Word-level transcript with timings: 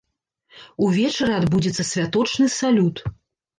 Увечары 0.85 1.37
адбудзецца 1.41 1.87
святочны 1.93 2.51
салют. 2.59 3.07